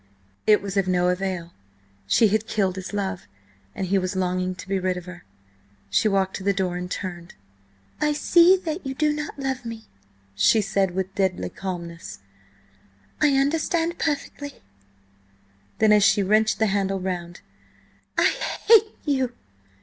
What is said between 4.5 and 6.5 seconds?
to be rid of her. She walked to